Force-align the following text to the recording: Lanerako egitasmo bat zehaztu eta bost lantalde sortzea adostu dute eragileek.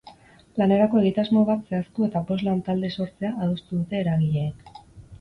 Lanerako 0.61 1.01
egitasmo 1.03 1.43
bat 1.51 1.69
zehaztu 1.69 2.07
eta 2.09 2.23
bost 2.33 2.49
lantalde 2.49 2.93
sortzea 2.99 3.35
adostu 3.37 3.79
dute 3.81 4.05
eragileek. 4.05 4.79